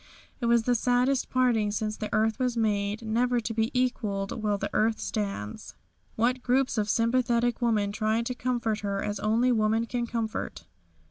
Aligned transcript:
It 0.39 0.47
was 0.47 0.63
the 0.63 0.73
saddest 0.73 1.29
parting 1.29 1.69
since 1.69 1.95
the 1.95 2.11
earth 2.11 2.39
was 2.39 2.57
made, 2.57 3.03
never 3.03 3.39
to 3.39 3.53
be 3.53 3.69
equalled 3.79 4.41
while 4.41 4.57
the 4.57 4.71
earth 4.73 4.99
stands. 4.99 5.75
What 6.15 6.41
groups 6.41 6.79
of 6.79 6.89
sympathetic 6.89 7.61
women 7.61 7.91
trying 7.91 8.23
to 8.23 8.33
comfort 8.33 8.79
her, 8.79 9.03
as 9.03 9.19
only 9.19 9.51
women 9.51 9.85
can 9.85 10.07
comfort! 10.07 10.65